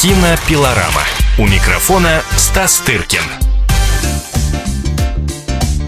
Кинопилорама. 0.00 1.02
У 1.36 1.46
микрофона 1.46 2.22
Стас 2.34 2.78
Тыркин. 2.86 3.20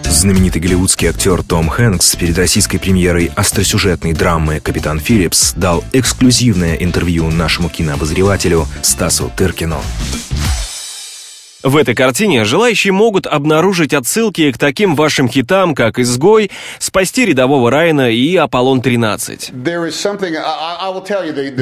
Знаменитый 0.05 0.61
голливудский 0.61 1.09
актер 1.09 1.43
Том 1.43 1.71
Хэнкс 1.71 2.17
перед 2.17 2.37
российской 2.37 2.77
премьерой 2.77 3.31
остросюжетной 3.35 4.13
драмы 4.13 4.61
«Капитан 4.61 5.01
Филлипс» 5.01 5.55
дал 5.57 5.83
эксклюзивное 5.95 6.75
интервью 6.75 7.31
нашему 7.31 7.71
кинообозревателю 7.71 8.69
Стасу 8.83 9.33
Тыркину. 9.35 9.81
В 11.63 11.77
этой 11.77 11.95
картине 11.95 12.45
желающие 12.45 12.93
могут 12.93 13.27
обнаружить 13.27 13.95
отсылки 13.95 14.51
к 14.51 14.59
таким 14.59 14.97
вашим 14.97 15.29
хитам, 15.29 15.75
как 15.75 16.01
«Изгой», 16.01 16.51
«Спасти 16.79 17.25
рядового 17.25 17.71
Райана» 17.71 18.11
и 18.11 18.35
«Аполлон-13». 18.35 19.53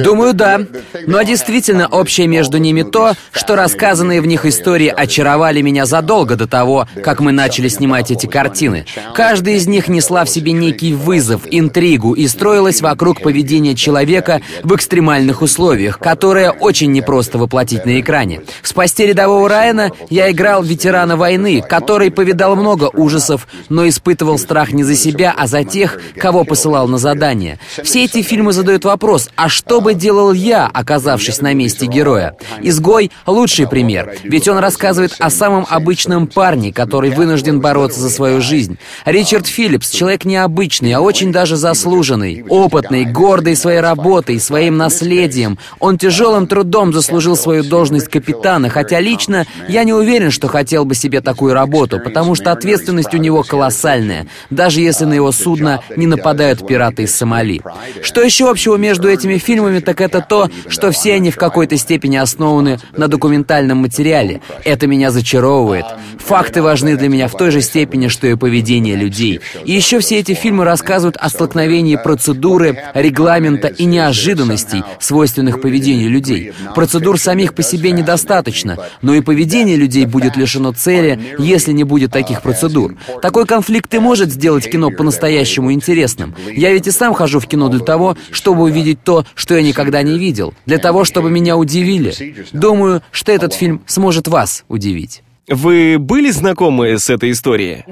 Думаю, 0.03 0.33
да. 0.33 0.61
Но 1.05 1.21
действительно 1.21 1.87
общее 1.87 2.25
между 2.25 2.57
ними 2.57 2.81
то, 2.81 3.13
что 3.31 3.55
рассказанные 3.55 4.21
в 4.21 4.25
них 4.25 4.45
истории 4.45 4.87
очаровали 4.87 5.61
меня 5.61 5.85
задолго 5.85 6.35
до 6.35 6.47
того, 6.47 6.87
как 7.03 7.19
мы 7.19 7.31
начали 7.31 7.67
снимать 7.67 8.09
эти 8.09 8.25
картины. 8.25 8.87
Каждая 9.13 9.55
из 9.55 9.67
них 9.67 9.87
несла 9.87 10.25
в 10.25 10.29
себе 10.29 10.51
некий 10.51 10.95
вызов, 10.95 11.43
интригу 11.45 12.13
и 12.13 12.27
строилась 12.27 12.81
вокруг 12.81 13.21
поведения 13.21 13.75
человека 13.75 14.41
в 14.63 14.75
экстремальных 14.75 15.43
условиях, 15.43 15.99
которое 15.99 16.49
очень 16.51 16.91
непросто 16.91 17.37
воплотить 17.37 17.85
на 17.85 17.99
экране. 17.99 18.41
«Спасти 18.63 19.05
рядового 19.05 19.47
Райана» 19.47 19.90
я 20.09 20.31
играл 20.31 20.63
ветерана 20.63 21.15
войны, 21.17 21.61
который 21.61 22.11
повидал 22.11 22.55
много 22.55 22.89
ужасов, 22.93 23.47
но 23.69 23.87
испытывал 23.87 24.37
страх 24.37 24.71
не 24.71 24.83
за 24.83 24.95
себя, 24.95 25.33
а 25.37 25.47
за 25.47 25.63
тех, 25.63 25.99
кого 26.17 26.43
посылал 26.43 26.87
на 26.87 26.97
задание. 26.97 27.59
Все 27.83 28.05
эти 28.05 28.21
фильмы 28.21 28.53
задают 28.53 28.85
вопрос, 28.85 29.29
а 29.35 29.49
что 29.49 29.81
бы 29.81 29.93
делал 29.93 30.33
я, 30.33 30.69
оказавшись 30.71 31.41
на 31.41 31.53
месте 31.53 31.85
героя? 31.85 32.35
«Изгой»— 32.61 33.11
лучший 33.25 33.67
пример, 33.67 34.15
ведь 34.23 34.47
он 34.47 34.57
рассказывает 34.57 35.15
о 35.19 35.29
самом 35.29 35.65
обычном 35.69 36.27
парне, 36.27 36.73
который 36.73 37.11
вынужден 37.11 37.59
бороться 37.59 37.99
за 37.99 38.09
свою 38.09 38.41
жизнь. 38.41 38.77
Ричард 39.05 39.47
Филлипс— 39.47 39.89
человек 39.91 40.25
необычный, 40.25 40.93
а 40.93 41.01
очень 41.01 41.31
даже 41.31 41.55
заслуженный, 41.55 42.43
опытный, 42.47 43.05
гордый 43.05 43.55
своей 43.55 43.79
работой, 43.79 44.39
своим 44.39 44.77
наследием. 44.77 45.57
Он 45.79 45.97
тяжелым 45.97 46.47
трудом 46.47 46.93
заслужил 46.93 47.35
свою 47.35 47.63
должность 47.63 48.07
капитана, 48.07 48.69
хотя 48.69 48.99
лично 48.99 49.45
я 49.67 49.80
я 49.81 49.85
не 49.85 49.93
уверен, 49.93 50.29
что 50.29 50.47
хотел 50.47 50.85
бы 50.85 50.93
себе 50.93 51.21
такую 51.21 51.55
работу, 51.55 51.99
потому 51.99 52.35
что 52.35 52.51
ответственность 52.51 53.15
у 53.15 53.17
него 53.17 53.41
колоссальная, 53.41 54.27
даже 54.51 54.79
если 54.79 55.05
на 55.05 55.13
его 55.13 55.31
судно 55.31 55.81
не 55.95 56.05
нападают 56.05 56.67
пираты 56.67 57.03
из 57.03 57.15
Сомали. 57.15 57.61
Что 58.03 58.21
еще 58.21 58.51
общего 58.51 58.75
между 58.75 59.09
этими 59.09 59.39
фильмами, 59.39 59.79
так 59.79 59.99
это 59.99 60.21
то, 60.21 60.51
что 60.67 60.91
все 60.91 61.15
они 61.15 61.31
в 61.31 61.35
какой-то 61.35 61.77
степени 61.77 62.17
основаны 62.17 62.79
на 62.95 63.07
документальном 63.07 63.79
материале. 63.79 64.41
Это 64.65 64.85
меня 64.85 65.09
зачаровывает. 65.09 65.85
Факты 66.19 66.61
важны 66.61 66.95
для 66.95 67.09
меня 67.09 67.27
в 67.27 67.35
той 67.35 67.49
же 67.49 67.61
степени, 67.61 68.07
что 68.07 68.27
и 68.27 68.35
поведение 68.35 68.95
людей. 68.95 69.41
И 69.65 69.71
еще 69.71 69.99
все 69.99 70.19
эти 70.19 70.35
фильмы 70.35 70.63
рассказывают 70.63 71.17
о 71.17 71.27
столкновении 71.29 71.95
процедуры, 71.95 72.83
регламента 72.93 73.67
и 73.67 73.85
неожиданностей, 73.85 74.83
свойственных 74.99 75.59
поведению 75.59 76.11
людей. 76.11 76.53
Процедур 76.75 77.19
самих 77.19 77.55
по 77.55 77.63
себе 77.63 77.91
недостаточно, 77.91 78.77
но 79.01 79.15
и 79.15 79.21
поведение 79.21 79.70
поведение 79.71 79.77
людей 79.77 80.05
будет 80.05 80.37
лишено 80.37 80.71
цели, 80.71 81.35
если 81.39 81.71
не 81.73 81.83
будет 81.83 82.11
таких 82.11 82.41
процедур. 82.41 82.95
Такой 83.21 83.45
конфликт 83.45 83.93
и 83.93 83.99
может 83.99 84.31
сделать 84.31 84.69
кино 84.69 84.91
по-настоящему 84.91 85.71
интересным. 85.71 86.35
Я 86.55 86.73
ведь 86.73 86.87
и 86.87 86.91
сам 86.91 87.13
хожу 87.13 87.39
в 87.39 87.47
кино 87.47 87.69
для 87.69 87.79
того, 87.79 88.17
чтобы 88.31 88.63
увидеть 88.63 89.03
то, 89.03 89.25
что 89.35 89.55
я 89.55 89.61
никогда 89.61 90.03
не 90.03 90.17
видел. 90.17 90.53
Для 90.65 90.77
того, 90.77 91.03
чтобы 91.05 91.29
меня 91.29 91.57
удивили. 91.57 92.13
Думаю, 92.51 93.01
что 93.11 93.31
этот 93.31 93.53
фильм 93.53 93.81
сможет 93.87 94.27
вас 94.27 94.63
удивить. 94.67 95.23
Вы 95.47 95.97
были 95.97 96.29
знакомы 96.29 96.99
с 96.99 97.09
этой 97.09 97.31
историей? 97.31 97.83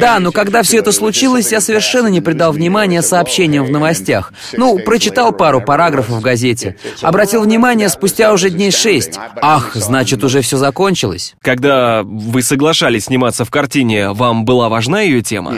Да, 0.00 0.18
но 0.18 0.32
когда 0.32 0.62
все 0.62 0.78
это 0.78 0.90
случилось, 0.90 1.52
я 1.52 1.60
совершенно 1.60 2.08
не 2.08 2.20
придал 2.20 2.52
внимания 2.52 3.02
сообщениям 3.02 3.64
в 3.64 3.70
новостях. 3.70 4.32
Ну, 4.54 4.78
прочитал 4.78 5.32
пару 5.32 5.60
параграфов 5.60 6.16
в 6.16 6.20
газете. 6.20 6.76
Обратил 7.02 7.42
внимание 7.42 7.88
спустя 7.88 8.32
уже 8.32 8.50
дней 8.50 8.72
шесть. 8.72 9.18
Ах, 9.40 9.74
значит, 9.74 10.24
уже 10.24 10.40
все 10.40 10.56
закончилось. 10.56 11.34
Когда 11.40 12.02
вы 12.02 12.42
соглашались 12.42 13.04
сниматься 13.04 13.44
в 13.44 13.50
картине, 13.50 14.10
вам 14.10 14.44
была 14.44 14.68
важна 14.68 15.02
ее 15.02 15.22
тема? 15.22 15.54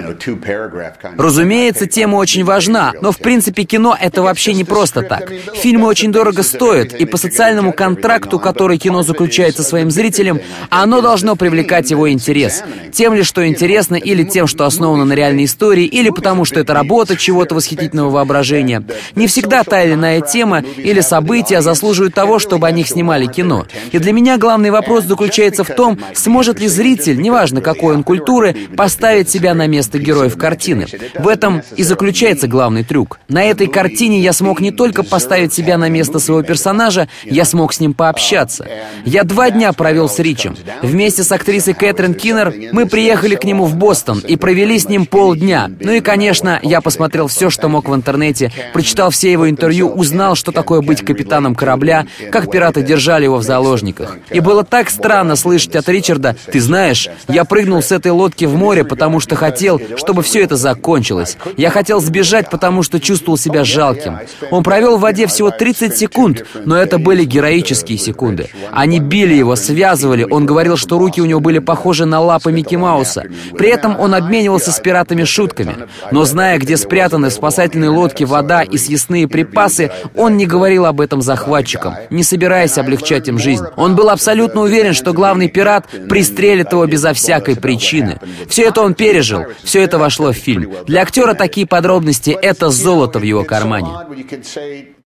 Разумеется, 1.17 1.87
тема 1.87 2.17
очень 2.17 2.45
важна, 2.45 2.93
но 3.01 3.13
в 3.13 3.19
принципе 3.19 3.65
кино 3.65 3.97
это 3.99 4.23
вообще 4.23 4.53
не 4.53 4.65
просто 4.65 5.03
так. 5.03 5.33
Фильмы 5.55 5.87
очень 5.87 6.13
дорого 6.13 6.43
стоят, 6.43 6.93
и 6.93 7.07
по 7.07 7.17
социальному 7.17 7.73
контракту, 7.73 8.39
который 8.39 8.77
кино 8.77 9.03
заключает 9.03 9.57
со 9.57 9.63
своим 9.63 9.91
зрителем, 9.91 10.41
оно 10.83 11.01
должно 11.01 11.37
привлекать 11.37 11.93
его 11.93 12.11
интерес. 12.11 12.65
Тем 12.93 13.15
ли, 13.15 13.23
что 13.23 13.47
интересно, 13.47 13.95
или 13.95 14.25
тем, 14.25 14.49
что 14.49 14.65
основано 14.65 15.05
на 15.05 15.13
реальной 15.13 15.45
истории, 15.45 15.85
или 15.85 16.11
потому, 16.11 16.45
что 16.45 16.59
это 16.59 16.75
работа 16.75 17.17
чего-то 17.17 17.55
восхитительного 17.55 18.11
воображения. 18.11 18.83
Не 19.15 19.29
всегда 19.29 19.63
та 19.63 19.85
или 19.85 19.95
иная 19.95 20.21
тема 20.21 20.65
или 20.77 21.01
события 21.01 21.63
заслуживают 21.63 22.15
того, 22.15 22.41
чтобы 22.41 22.67
о 22.67 22.73
них 22.73 22.89
снимали 22.89 23.27
кино. 23.27 23.65
И 23.93 23.99
для 23.99 24.13
меня 24.13 24.39
главный 24.39 24.71
вопрос 24.71 25.05
заключается 25.05 25.63
в 25.63 25.69
том, 25.69 26.01
сможет 26.15 26.59
ли 26.59 26.67
зритель, 26.67 27.21
неважно 27.21 27.61
какой 27.61 27.95
он 27.95 28.03
культуры, 28.03 28.57
поставить 28.77 29.31
себя 29.31 29.55
на 29.55 29.69
место 29.69 30.01
героев 30.01 30.37
картины. 30.37 30.87
В 31.17 31.29
этом 31.29 31.63
и 31.77 31.85
заключается 31.85 32.49
главный 32.49 32.83
трюк. 32.83 33.21
На 33.29 33.45
этой 33.45 33.69
картине 33.69 34.19
я 34.19 34.33
смог 34.33 34.61
не 34.61 34.73
только 34.73 35.05
поставить 35.05 35.53
себя 35.53 35.79
на 35.79 35.89
место 35.89 36.19
своего 36.19 36.43
персонажа, 36.43 37.09
я 37.25 37.45
смог 37.45 37.73
с 37.73 37.79
ним 37.79 37.95
пообщаться. 37.95 38.67
Я 39.05 39.23
два 39.23 39.51
дня 39.51 39.73
провел 39.73 40.09
с 40.09 40.19
Ричем. 40.19 40.57
Вместе 40.81 41.23
с 41.23 41.33
актрисой 41.33 41.75
Кэтрин 41.75 42.15
Киннер 42.15 42.55
мы 42.73 42.87
приехали 42.87 43.35
к 43.35 43.45
нему 43.45 43.65
в 43.65 43.77
Бостон 43.77 44.21
и 44.21 44.37
провели 44.37 44.79
с 44.79 44.89
ним 44.89 45.07
полдня. 45.07 45.71
Ну 45.81 45.93
и, 45.93 46.01
конечно, 46.01 46.59
я 46.63 46.81
посмотрел 46.81 47.27
все, 47.27 47.51
что 47.51 47.69
мог 47.69 47.89
в 47.89 47.95
интернете, 47.95 48.53
прочитал 48.73 49.11
все 49.11 49.33
его 49.33 49.49
интервью, 49.49 49.89
узнал, 49.89 50.35
что 50.35 50.53
такое 50.53 50.81
быть 50.81 51.05
капитаном 51.05 51.55
корабля, 51.55 52.07
как 52.31 52.51
пираты 52.51 52.83
держали 52.83 53.25
его 53.25 53.39
в 53.39 53.43
заложниках. 53.43 54.17
И 54.31 54.41
было 54.41 54.65
так 54.65 54.91
странно 54.91 55.37
слышать 55.37 55.77
от 55.77 55.89
Ричарда, 55.89 56.37
«Ты 56.51 56.61
знаешь, 56.61 57.09
я 57.29 57.45
прыгнул 57.45 57.83
с 57.83 57.93
этой 57.93 58.13
лодки 58.13 58.45
в 58.45 58.57
море, 58.57 58.85
потому 58.85 59.21
что 59.21 59.37
хотел, 59.37 59.81
чтобы 59.97 60.23
все 60.23 60.43
это 60.43 60.57
закончилось. 60.57 61.37
Я 61.57 61.71
хотел 61.71 62.01
сбежать, 62.01 62.51
потому 62.51 62.83
что 62.83 63.01
чувствовал 63.01 63.37
себя 63.37 63.65
жалким. 63.65 64.19
Он 64.51 64.63
провел 64.63 64.97
в 64.97 65.01
воде 65.01 65.27
всего 65.27 65.51
30 65.51 65.97
секунд, 65.97 66.47
но 66.65 66.77
это 66.77 66.99
были 66.99 67.25
героические 67.25 67.99
секунды. 67.99 68.49
Они 68.71 69.01
били 69.01 69.35
его, 69.35 69.57
связывали, 69.57 70.27
он 70.29 70.47
говорил, 70.47 70.62
говорил, 70.63 70.77
что 70.77 70.99
руки 70.99 71.21
у 71.21 71.25
него 71.25 71.41
были 71.41 71.59
похожи 71.59 72.05
на 72.05 72.21
лапы 72.21 72.53
Микки 72.53 72.77
Мауса. 72.77 73.25
При 73.59 73.69
этом 73.69 73.99
он 73.99 74.15
обменивался 74.15 74.71
с 74.71 74.79
пиратами 74.79 75.25
шутками. 75.25 75.75
Но 76.13 76.25
зная, 76.25 76.59
где 76.59 76.77
спрятаны 76.77 77.31
в 77.31 77.33
спасательной 77.33 77.89
лодке 77.89 78.27
вода 78.27 78.63
и 78.63 78.79
съестные 78.79 79.27
припасы, 79.27 79.91
он 80.15 80.37
не 80.37 80.47
говорил 80.47 80.87
об 80.87 81.01
этом 81.01 81.21
захватчикам, 81.21 81.97
не 82.11 82.23
собираясь 82.23 82.79
облегчать 82.79 83.27
им 83.27 83.39
жизнь. 83.39 83.65
Он 83.77 83.97
был 83.97 84.09
абсолютно 84.09 84.61
уверен, 84.61 84.95
что 84.95 85.13
главный 85.13 85.49
пират 85.49 85.87
пристрелит 86.09 86.71
его 86.73 86.87
безо 86.87 87.13
всякой 87.13 87.57
причины. 87.57 88.21
Все 88.49 88.63
это 88.69 88.83
он 88.83 88.95
пережил, 88.95 89.47
все 89.65 89.83
это 89.83 89.99
вошло 89.99 90.31
в 90.31 90.37
фильм. 90.37 90.73
Для 90.87 91.03
актера 91.03 91.35
такие 91.35 91.67
подробности— 91.67 92.31
это 92.43 92.71
золото 92.71 93.19
в 93.19 93.23
его 93.23 93.43
кармане. 93.45 93.89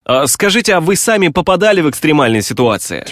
А 0.04 0.26
скажите, 0.26 0.74
а 0.74 0.80
вы 0.80 0.96
сами 0.96 1.28
попадали 1.28 1.80
в 1.80 1.88
экстремальные 1.88 2.42
ситуации? 2.42 3.04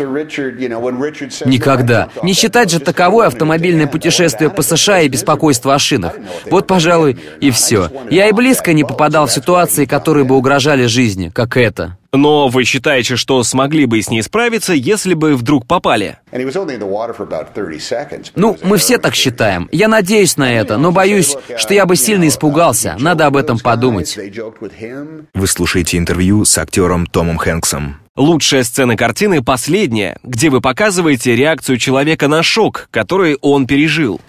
Никогда. 1.47 2.09
Не 2.23 2.33
считать 2.33 2.71
же 2.71 2.81
таковое 2.81 3.29
автомобильное 3.29 3.87
путешествие 3.87 4.51
по 4.51 4.63
США 4.63 5.03
и 5.03 5.09
беспокойство 5.09 5.75
о 5.75 5.79
шинах. 5.79 6.15
Вот, 6.51 6.67
пожалуй, 6.67 7.17
и 7.41 7.53
все. 7.53 7.91
Я 8.11 8.29
и 8.29 8.33
близко 8.33 8.73
не 8.73 8.83
попадал 8.83 9.27
в 9.27 9.33
ситуации, 9.33 9.85
которые 9.85 10.25
бы 10.25 10.37
угрожали 10.37 10.87
жизни, 10.87 11.31
как 11.33 11.57
это. 11.57 11.97
Но 12.13 12.49
вы 12.49 12.65
считаете, 12.65 13.17
что 13.17 13.43
смогли 13.45 13.87
бы 13.87 14.03
с 14.03 14.11
ней 14.11 14.23
справиться, 14.23 14.73
если 14.73 15.15
бы 15.15 15.37
вдруг 15.37 15.67
попали? 15.67 16.19
Ну, 18.35 18.59
мы 18.63 18.79
все 18.79 18.99
так 18.99 19.15
считаем. 19.15 19.69
Я 19.71 19.89
надеюсь 19.89 20.37
на 20.37 20.53
это, 20.53 20.77
но 20.77 20.91
боюсь, 20.91 21.37
что 21.57 21.75
я 21.75 21.87
бы 21.87 21.97
сильно 21.97 22.27
испугался. 22.27 22.97
Надо 22.99 23.27
об 23.27 23.37
этом 23.37 23.59
подумать. 23.59 24.19
Вы 25.35 25.47
слушаете 25.47 25.99
интервью 25.99 26.45
с 26.45 26.59
актером 26.59 27.07
Томом 27.07 27.37
Хэнксом. 27.39 28.01
Лучшая 28.17 28.65
сцена 28.65 28.97
картины 28.97 29.41
последняя, 29.41 30.17
где 30.25 30.51
вы 30.51 30.61
показываете 30.61 31.37
реакцию 31.37 31.79
человека 31.79 32.27
на 32.27 32.43
шок, 32.43 32.89
который 32.91 33.39
он 33.41 33.69
пережил. 33.69 34.21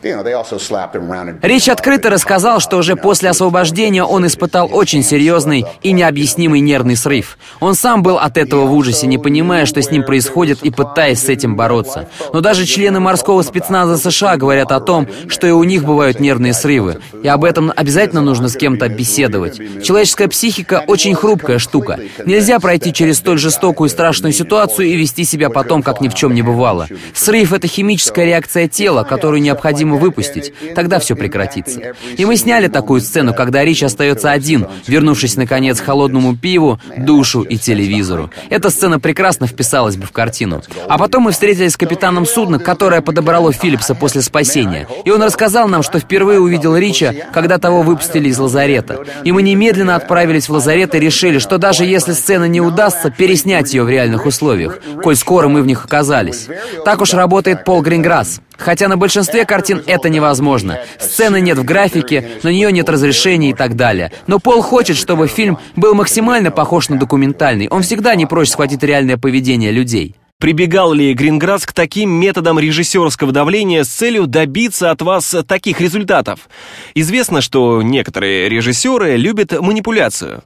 Речь 1.41 1.67
открыто 1.67 2.11
рассказал, 2.11 2.59
что 2.59 2.77
уже 2.77 2.95
после 2.95 3.31
освобождения 3.31 4.03
он 4.03 4.27
испытал 4.27 4.69
очень 4.71 5.01
серьезный 5.01 5.65
и 5.81 5.93
необъяснимый 5.93 6.59
нервный 6.59 6.95
срыв. 6.95 7.39
Он 7.59 7.73
сам 7.73 8.03
был 8.03 8.19
от 8.19 8.37
этого 8.37 8.67
в 8.67 8.73
ужасе, 8.75 9.07
не 9.07 9.17
понимая, 9.17 9.65
что 9.65 9.81
с 9.81 9.89
ним 9.89 10.03
происходит 10.03 10.61
и 10.61 10.69
пытаясь 10.69 11.23
с 11.23 11.29
этим 11.29 11.55
бороться. 11.55 12.07
Но 12.33 12.41
даже 12.41 12.67
члены 12.67 12.99
морского 12.99 13.41
спецназа 13.41 13.97
США 13.97 14.37
говорят 14.37 14.71
о 14.71 14.79
том, 14.79 15.07
что 15.27 15.47
и 15.47 15.51
у 15.51 15.63
них 15.63 15.85
бывают 15.85 16.19
нервные 16.19 16.53
срывы. 16.53 16.99
И 17.23 17.27
об 17.27 17.43
этом 17.43 17.73
обязательно 17.75 18.21
нужно 18.21 18.47
с 18.47 18.55
кем-то 18.55 18.87
беседовать. 18.89 19.57
Человеческая 19.83 20.27
психика 20.27 20.83
очень 20.85 21.15
хрупкая 21.15 21.57
штука. 21.57 21.99
Нельзя 22.27 22.59
пройти 22.59 22.93
через 22.93 23.17
столь 23.17 23.39
жестокую 23.39 23.70
жестокую 23.71 23.87
и 23.87 23.91
страшную 23.91 24.33
ситуацию 24.33 24.87
и 24.87 24.95
вести 24.95 25.23
себя 25.23 25.49
потом, 25.49 25.81
как 25.81 26.01
ни 26.01 26.09
в 26.09 26.13
чем 26.13 26.33
не 26.33 26.41
бывало. 26.41 26.87
Срыв— 27.13 27.53
это 27.53 27.67
химическая 27.67 28.25
реакция 28.25 28.67
тела, 28.67 29.03
которую 29.03 29.41
необходимо 29.41 29.95
выпустить. 29.95 30.53
Тогда 30.75 30.99
все 30.99 31.15
прекратится. 31.15 31.93
И 32.17 32.25
мы 32.25 32.35
сняли 32.35 32.67
такую 32.67 33.01
сцену, 33.01 33.33
когда 33.33 33.63
Рич 33.63 33.83
остается 33.83 34.31
один, 34.31 34.67
вернувшись, 34.87 35.37
наконец, 35.37 35.79
к 35.79 35.85
холодному 35.85 36.35
пиву, 36.35 36.79
душу 36.97 37.43
и 37.43 37.57
телевизору. 37.57 38.29
Эта 38.49 38.69
сцена 38.69 38.99
прекрасно 38.99 39.47
вписалась 39.47 39.95
бы 39.95 40.05
в 40.05 40.11
картину. 40.11 40.61
А 40.89 40.97
потом 40.97 41.23
мы 41.23 41.31
встретились 41.31 41.73
с 41.73 41.77
капитаном 41.77 42.25
судна, 42.25 42.59
которое 42.59 43.01
подобрало 43.01 43.53
Филлипса 43.53 43.95
после 43.95 44.21
спасения. 44.21 44.87
И 45.05 45.11
он 45.11 45.23
рассказал 45.23 45.69
нам, 45.69 45.83
что 45.83 45.99
впервые 45.99 46.39
увидел 46.39 46.75
Рича, 46.75 47.13
когда 47.33 47.57
того 47.57 47.83
выпустили 47.83 48.29
из 48.29 48.37
лазарета. 48.37 49.05
И 49.23 49.31
мы 49.31 49.41
немедленно 49.41 49.95
отправились 49.95 50.49
в 50.49 50.53
лазарет 50.53 50.93
и 50.95 50.99
решили, 50.99 51.39
что 51.39 51.57
даже 51.57 51.85
если 51.85 52.13
сцена 52.13 52.45
не 52.45 52.59
удастся, 52.59 53.09
переснять 53.21 53.60
ее 53.69 53.83
в 53.83 53.89
реальных 53.89 54.25
условиях, 54.25 54.79
коль 55.03 55.15
скоро 55.15 55.47
мы 55.47 55.61
в 55.61 55.65
них 55.65 55.85
оказались. 55.85 56.47
Так 56.85 57.01
уж 57.01 57.13
работает 57.13 57.63
Пол 57.63 57.81
Гринграсс. 57.81 58.41
Хотя 58.57 58.87
на 58.87 58.95
большинстве 58.95 59.45
картин 59.45 59.81
это 59.87 60.07
невозможно. 60.09 60.79
Сцены 60.99 61.41
нет 61.41 61.57
в 61.57 61.63
графике, 61.63 62.29
на 62.43 62.49
нее 62.49 62.71
нет 62.71 62.89
разрешений 62.89 63.51
и 63.51 63.53
так 63.53 63.75
далее. 63.75 64.11
Но 64.27 64.39
Пол 64.39 64.61
хочет, 64.61 64.97
чтобы 64.97 65.27
фильм 65.27 65.57
был 65.75 65.95
максимально 65.95 66.51
похож 66.51 66.89
на 66.89 66.99
документальный. 66.99 67.67
Он 67.69 67.81
всегда 67.81 68.13
не 68.15 68.27
прочь 68.27 68.49
схватить 68.49 68.83
реальное 68.83 69.17
поведение 69.17 69.71
людей. 69.71 70.15
Прибегал 70.41 70.91
ли 70.91 71.13
Гринграсс 71.13 71.67
к 71.67 71.71
таким 71.71 72.09
методам 72.09 72.57
режиссерского 72.57 73.31
давления 73.31 73.83
с 73.83 73.89
целью 73.89 74.25
добиться 74.25 74.89
от 74.89 75.03
вас 75.03 75.35
таких 75.47 75.79
результатов? 75.79 76.49
Известно, 76.95 77.41
что 77.41 77.83
некоторые 77.83 78.49
режиссеры 78.49 79.17
любят 79.17 79.51
манипуляцию. 79.61 80.41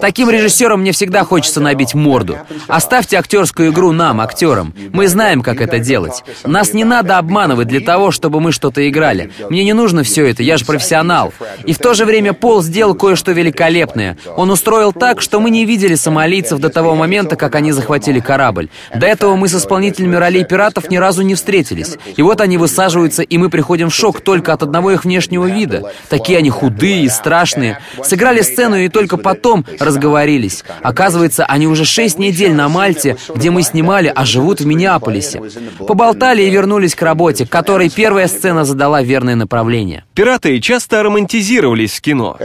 Таким 0.00 0.28
режиссерам 0.28 0.80
мне 0.80 0.90
всегда 0.90 1.22
хочется 1.22 1.60
набить 1.60 1.94
морду. 1.94 2.36
Оставьте 2.66 3.16
актерскую 3.16 3.70
игру 3.70 3.92
нам, 3.92 4.20
актерам. 4.20 4.74
Мы 4.92 5.06
знаем, 5.06 5.42
как 5.42 5.60
это 5.60 5.78
делать. 5.78 6.24
Нас 6.42 6.72
не 6.72 6.82
надо 6.82 7.18
обманывать 7.18 7.68
для 7.68 7.80
того, 7.80 8.10
чтобы 8.10 8.40
мы 8.40 8.50
что-то 8.50 8.88
играли. 8.88 9.30
Мне 9.50 9.62
не 9.62 9.72
нужно 9.72 10.02
все 10.02 10.26
это, 10.26 10.42
я 10.42 10.56
же 10.56 10.64
профессионал. 10.64 11.32
И 11.64 11.72
в 11.72 11.78
то 11.78 11.94
же 11.94 12.06
время 12.06 12.32
Пол 12.32 12.60
сделал 12.60 12.96
кое-что 12.96 13.30
великолепное. 13.30 14.18
Он 14.36 14.50
устроил 14.50 14.92
так, 14.92 15.20
что 15.20 15.38
мы 15.38 15.50
не 15.50 15.64
видели 15.64 15.94
сомалийцев 15.94 16.58
до 16.58 16.70
того 16.70 16.96
момента, 16.96 17.36
как 17.36 17.54
они 17.54 17.70
захватили 17.70 17.83
захватили 17.84 18.20
корабль. 18.20 18.68
До 18.94 19.06
этого 19.06 19.36
мы 19.36 19.46
с 19.46 19.54
исполнителями 19.54 20.16
ролей 20.16 20.44
пиратов 20.44 20.90
ни 20.90 20.96
разу 20.96 21.22
не 21.22 21.34
встретились. 21.34 21.98
И 22.16 22.22
вот 22.22 22.40
они 22.40 22.56
высаживаются, 22.56 23.22
и 23.22 23.36
мы 23.36 23.50
приходим 23.50 23.90
в 23.90 23.94
шок 23.94 24.22
только 24.22 24.54
от 24.54 24.62
одного 24.62 24.92
их 24.92 25.04
внешнего 25.04 25.44
вида. 25.44 25.92
Такие 26.08 26.38
они 26.38 26.48
худые 26.48 27.02
и 27.02 27.08
страшные. 27.10 27.78
Сыграли 28.02 28.40
сцену 28.40 28.76
и 28.76 28.88
только 28.88 29.18
потом 29.18 29.66
разговорились. 29.78 30.64
Оказывается, 30.82 31.44
они 31.44 31.66
уже 31.66 31.84
шесть 31.84 32.18
недель 32.18 32.54
на 32.54 32.68
Мальте, 32.68 33.16
где 33.34 33.50
мы 33.50 33.62
снимали, 33.62 34.10
а 34.14 34.24
живут 34.24 34.60
в 34.60 34.66
Миннеаполисе. 34.66 35.42
Поболтали 35.86 36.42
и 36.42 36.50
вернулись 36.50 36.94
к 36.94 37.02
работе, 37.02 37.46
которой 37.46 37.90
первая 37.90 38.28
сцена 38.28 38.64
задала 38.64 39.02
верное 39.02 39.36
направление. 39.36 40.04
Пираты 40.14 40.58
часто 40.60 41.02
романтизировались 41.02 41.98
в 41.98 42.00
кино. 42.00 42.38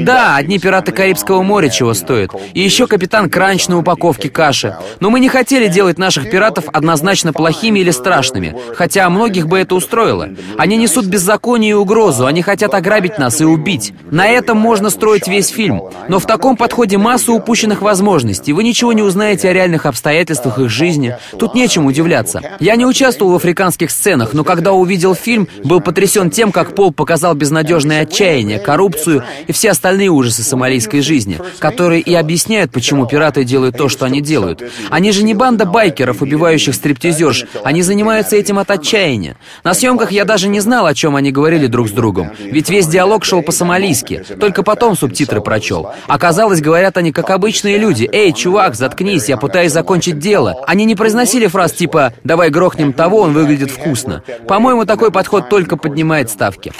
Да, 0.00 0.36
одни 0.36 0.60
пираты 0.60 0.92
Карибского 0.92 1.42
моря 1.42 1.68
чего 1.68 1.92
стоят. 1.94 2.30
И 2.54 2.60
еще 2.60 2.86
капитан 2.86 3.28
Кранч 3.30 3.68
на 3.68 3.78
упаковке 3.78 4.27
кусочки 4.28 4.38
каши. 4.38 4.76
Но 5.00 5.10
мы 5.10 5.20
не 5.20 5.28
хотели 5.28 5.68
делать 5.68 5.98
наших 5.98 6.30
пиратов 6.30 6.64
однозначно 6.72 7.32
плохими 7.32 7.80
или 7.80 7.90
страшными, 7.90 8.54
хотя 8.74 9.08
многих 9.10 9.46
бы 9.46 9.58
это 9.58 9.74
устроило. 9.74 10.28
Они 10.56 10.76
несут 10.76 11.06
беззаконие 11.06 11.70
и 11.70 11.74
угрозу, 11.74 12.26
они 12.26 12.42
хотят 12.42 12.74
ограбить 12.74 13.18
нас 13.18 13.40
и 13.40 13.44
убить. 13.44 13.92
На 14.10 14.28
этом 14.28 14.58
можно 14.58 14.90
строить 14.90 15.28
весь 15.28 15.48
фильм. 15.48 15.82
Но 16.08 16.18
в 16.18 16.26
таком 16.26 16.56
подходе 16.56 16.98
масса 16.98 17.32
упущенных 17.32 17.82
возможностей. 17.82 18.52
Вы 18.52 18.64
ничего 18.64 18.92
не 18.92 19.02
узнаете 19.02 19.48
о 19.48 19.52
реальных 19.52 19.86
обстоятельствах 19.86 20.58
их 20.58 20.70
жизни. 20.70 21.16
Тут 21.38 21.54
нечем 21.54 21.86
удивляться. 21.86 22.42
Я 22.60 22.76
не 22.76 22.86
участвовал 22.86 23.32
в 23.32 23.36
африканских 23.36 23.90
сценах, 23.90 24.32
но 24.32 24.44
когда 24.44 24.72
увидел 24.72 25.14
фильм, 25.14 25.48
был 25.64 25.80
потрясен 25.80 26.30
тем, 26.30 26.52
как 26.52 26.74
Пол 26.74 26.92
показал 26.92 27.34
безнадежное 27.34 28.02
отчаяние, 28.02 28.58
коррупцию 28.58 29.24
и 29.46 29.52
все 29.52 29.70
остальные 29.70 30.10
ужасы 30.10 30.42
сомалийской 30.42 31.00
жизни, 31.00 31.38
которые 31.58 32.00
и 32.00 32.14
объясняют, 32.14 32.72
почему 32.72 33.06
пираты 33.06 33.44
делают 33.44 33.76
то, 33.76 33.88
что 33.88 34.04
они 34.06 34.17
они 34.18 34.20
делают. 34.20 34.62
Они 34.90 35.12
же 35.12 35.22
не 35.22 35.34
банда 35.34 35.64
байкеров, 35.64 36.22
убивающих 36.22 36.74
стриптизерш. 36.74 37.44
Они 37.64 37.82
занимаются 37.82 38.36
этим 38.36 38.58
от 38.58 38.70
отчаяния. 38.70 39.36
На 39.64 39.74
съемках 39.74 40.10
я 40.10 40.24
даже 40.24 40.48
не 40.48 40.60
знал, 40.60 40.86
о 40.86 40.94
чем 40.94 41.16
они 41.16 41.30
говорили 41.30 41.66
друг 41.66 41.88
с 41.88 41.92
другом. 41.92 42.30
Ведь 42.38 42.68
весь 42.68 42.86
диалог 42.86 43.24
шел 43.24 43.42
по-сомалийски. 43.42 44.24
Только 44.40 44.62
потом 44.62 44.96
субтитры 44.96 45.40
прочел. 45.40 45.90
Оказалось, 46.06 46.60
говорят 46.60 46.96
они 46.96 47.12
как 47.12 47.30
обычные 47.30 47.78
люди. 47.78 48.08
«Эй, 48.10 48.32
чувак, 48.32 48.74
заткнись, 48.74 49.28
я 49.28 49.36
пытаюсь 49.36 49.72
закончить 49.72 50.18
дело». 50.18 50.56
Они 50.66 50.84
не 50.84 50.94
произносили 50.94 51.46
фраз 51.46 51.72
типа 51.72 52.12
«давай 52.24 52.50
грохнем 52.50 52.92
того, 52.92 53.20
он 53.20 53.32
выглядит 53.32 53.70
вкусно». 53.70 54.22
По-моему, 54.48 54.84
такой 54.84 55.12
подход 55.12 55.48
только 55.48 55.76
поднимает 55.76 56.30
ставки. 56.30 56.72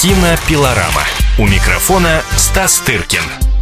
Кинопилорама. 0.00 1.02
У 1.38 1.46
микрофона 1.46 2.20
Стас 2.36 2.78
Тыркин. 2.80 3.53